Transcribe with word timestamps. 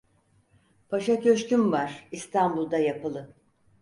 Paşa 0.89 1.19
köşküm 1.19 1.71
var 1.71 2.07
İstanbul'da 2.11 2.77
yapılı. 2.77 3.29